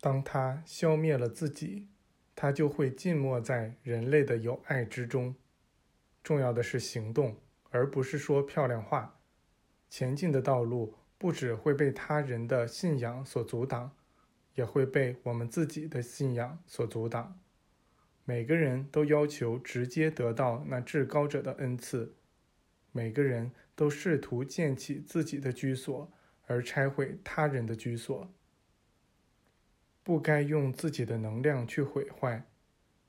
[0.00, 1.88] 当他消灭了自己，
[2.34, 5.34] 他就会浸没在人类的友爱之中。
[6.22, 7.36] 重要的是行动，
[7.70, 9.20] 而不是说漂亮话。
[9.90, 13.96] 前进的道路不只会被他人的信仰所阻挡，
[14.54, 17.40] 也会被我们自己的信仰所阻挡。
[18.24, 22.14] 每个人都要求直接得到那至高者的恩赐，
[22.92, 26.12] 每个人都试图建起自己的居所，
[26.46, 28.30] 而拆毁他人的居所。
[30.08, 32.42] 不该用自己的能量去毁坏，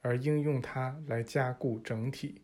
[0.00, 2.40] 而应用它来加固整体。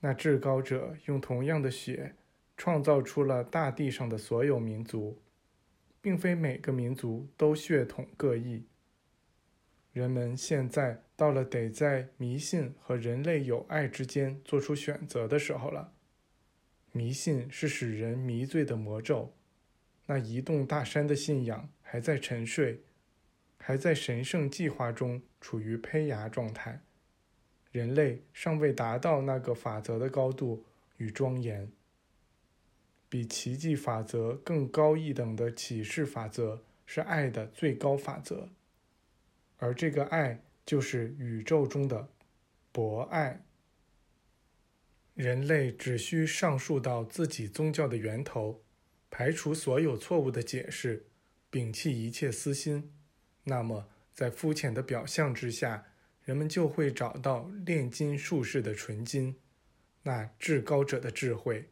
[0.00, 2.16] 那至高者用同样的血
[2.56, 5.22] 创造出了大地上的所有民族，
[6.00, 8.66] 并非每个民族都血统各异。
[9.92, 15.92] 人们现在到了得在迷信和人类友爱之间做出选择的时候了。
[16.90, 19.32] 迷信是使人迷醉的魔咒，
[20.06, 22.82] 那移动大山的信仰还在沉睡，
[23.64, 26.82] 还在神圣计划中处于胚芽状态。
[27.70, 31.70] 人类尚未达到那个法则的高度与庄严。
[33.08, 38.48] 比奇迹法则更高一等的启示法则是爱的最高法则。
[39.58, 42.08] 而这个爱就是宇宙中的
[42.72, 43.44] 博爱。
[45.14, 48.64] 人类只需上溯到自己宗教的源头，
[49.08, 51.06] 排除所有错误的解释，
[51.50, 52.92] 摒弃一切私心，
[53.44, 55.86] 那么在肤浅的表象之下，
[56.24, 59.36] 人们就会找到炼金术士的纯金，
[60.02, 61.70] 那至高者的智慧，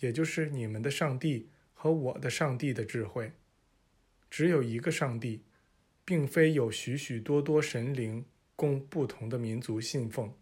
[0.00, 3.32] 也就是你们的上帝和我的上帝的智慧。
[4.30, 5.44] 只有一个上帝。
[6.06, 10.34] 并非有许许多多神灵供不同的民族信奉。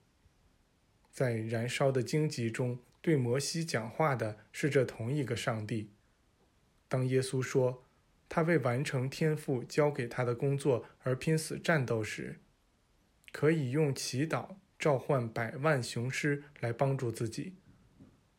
[1.13, 5.91] 在燃烧的荆棘中，对摩西讲话的是这同一个上帝。
[6.89, 7.85] 当耶稣说
[8.33, 12.41] 他为完成天父交给他的工作而拼死战斗时，
[13.31, 17.57] 可以用祈祷召唤百万雄狮来帮助自己。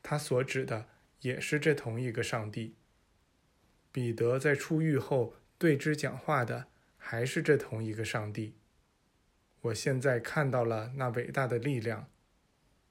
[0.02, 0.88] 他所指的
[1.22, 2.74] 也是这同一个上帝。
[3.92, 6.70] 彼得在出狱后对之讲话的。
[7.06, 8.56] 还是这同一个上帝。
[9.60, 12.08] 我现在看到了那伟大的力量，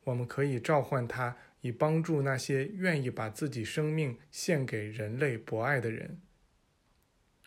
[0.04, 6.21] 我们可以召唤他，以帮助那些愿意把自己生命献给人类博爱的人。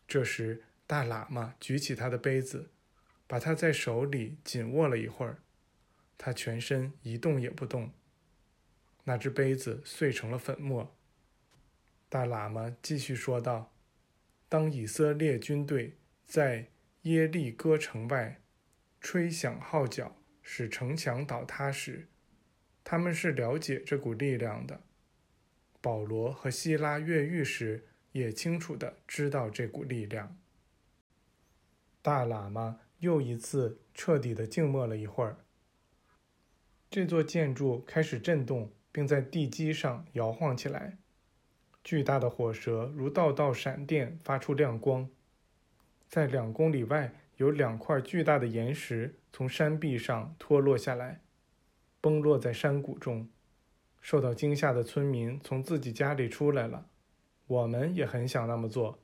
[0.08, 2.70] 这时，大喇嘛举起他的杯子，
[3.28, 5.40] 把它在手里紧握了一会儿，
[6.18, 7.92] 他全身一动也不动。
[9.04, 10.96] 那只杯子碎成了粉末。
[12.10, 13.74] 大喇嘛继续说道
[14.50, 16.72] ：“当以色列军队……”在
[17.04, 18.42] 耶利哥城外
[19.00, 22.08] 吹响号角，使城墙倒塌时，
[22.84, 24.82] 他们是了解这股力量的。
[25.82, 30.38] 保罗和希拉越狱时，也清楚的知道这股力量。
[32.02, 35.36] 大喇嘛又一次彻底的静默了一会儿。
[36.90, 40.98] 这座建筑开始震动，并在地基上摇晃起来。
[41.84, 45.10] 巨大的火舌如道道闪电，发出亮光。
[46.08, 51.20] 在两公里外，有两块巨大的岩石从山壁上脱落下来，
[52.00, 53.28] 崩落在山谷中。
[54.02, 56.88] 受到惊吓的村民从自己家里出来了。
[57.48, 59.00] 我们也很想那么做，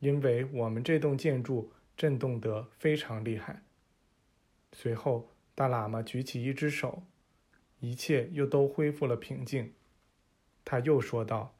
[0.00, 3.62] 因为我们这栋建筑震动得非常厉害。
[4.72, 7.02] 随后，大喇嘛举起一只手，
[7.80, 9.72] 一切又都恢复了平静。
[10.64, 11.56] 他又说道：“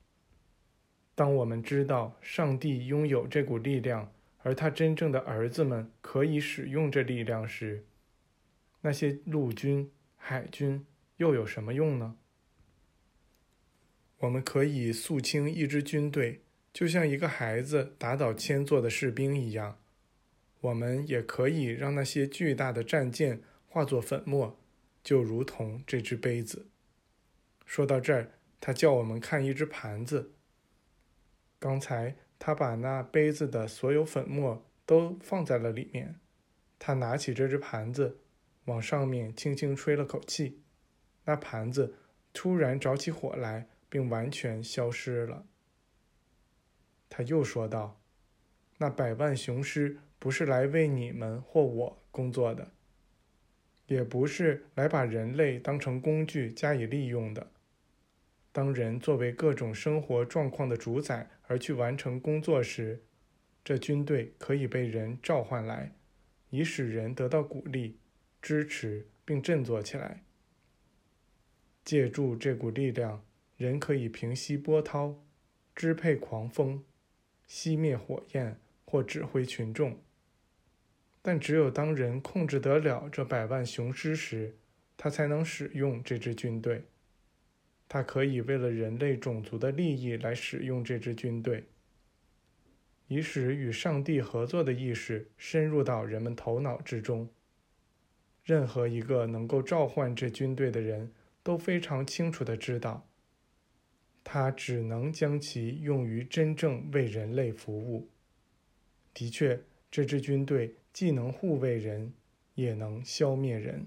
[1.15, 4.11] 当我们知道上帝拥有这股力量。”
[4.47, 7.87] 而他真正的儿子们可以使用这力量时，
[8.83, 10.85] 那些陆军、海军
[11.17, 12.19] 又有什么用呢？
[14.25, 16.43] 我们可以肃清一支军队，
[16.73, 19.79] 就像一个孩子打倒千座的士兵一样。
[20.61, 24.59] 我们也可以让那些巨大的战舰化作粉末，
[25.03, 26.67] 就如同这只杯子。
[27.65, 30.33] 说到这儿，他叫我们看一只盘子。
[31.59, 32.17] 刚才。
[32.37, 36.21] 他把那杯子的所有粉末都放在了里面。
[36.79, 38.19] 他拿起这只盘子，
[38.67, 40.61] 往上面轻轻吹了口气，
[41.25, 41.95] 那盘子
[42.35, 45.47] 突然着起火来，并完全消失了。
[47.09, 48.01] 他又说道
[48.79, 52.73] ：“那百万雄狮不是来为你们或我工作的，
[53.87, 57.53] 也不是来把人类当成工具加以利用的。”
[58.51, 63.05] 当人作为各种生活状况的主宰而去完成工作时，
[63.63, 65.93] 这军队可以被人召唤来，
[66.51, 68.01] 以使人得到鼓励、
[68.43, 70.25] 支持并振作起来。
[71.85, 73.25] 借助这股力量，
[73.65, 75.25] 人可以平息波涛、
[75.75, 76.85] 支配狂风、
[77.49, 79.99] 熄灭火焰或指挥群众。
[81.23, 84.55] 但只有当人控制得了这百万雄狮时，
[84.99, 86.85] 他才能使用这支军队。
[87.89, 91.65] 他可以为了人类种族的利益来使用这支军队，
[93.09, 97.31] 以使与上帝合作的意识深入到人们头脑之中。
[98.43, 103.09] 任何一个能够召唤这军队的人都非常清楚的知道，
[104.25, 108.09] 他只能将其用于真正为人类服务。
[109.13, 109.61] 的确，
[109.91, 112.13] 这支军队既能护卫人，
[112.57, 113.87] 也能消灭人。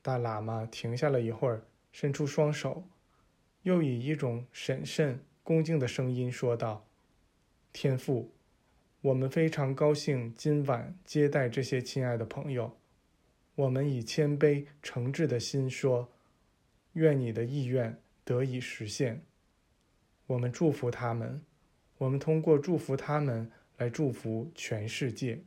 [0.00, 1.64] 大喇嘛停下了一会儿。
[1.92, 2.84] 伸出双手，
[3.64, 6.86] 又以一种审慎、恭敬的声音说道
[7.74, 8.30] ：“天父，
[9.00, 12.76] 我们非常高兴今晚接待这些亲爱的朋友。
[13.56, 16.12] 我们以谦卑、诚挚的心说，
[16.92, 19.20] 愿你的意愿得以实现。
[20.28, 21.44] 我们祝福他们，
[21.98, 25.42] 我们通过祝福他们来祝福全世界。”